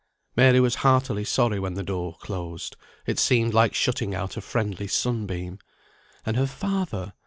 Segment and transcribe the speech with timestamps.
[0.35, 4.87] Mary was heartily sorry when the door closed; it seemed like shutting out a friendly
[4.87, 5.59] sunbeam.
[6.25, 7.13] And her father!